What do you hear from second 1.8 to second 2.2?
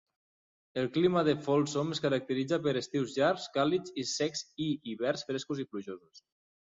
es